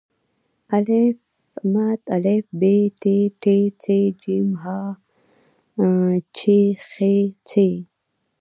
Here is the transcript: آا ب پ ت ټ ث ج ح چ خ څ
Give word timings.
آا 0.75 0.77
ب 2.59 2.59
پ 2.59 2.61
ت 3.01 3.03
ټ 3.41 3.43
ث 3.81 3.83
ج 4.21 4.23
ح 4.61 4.63
چ 6.37 6.39
خ 6.87 6.91
څ 7.47 7.51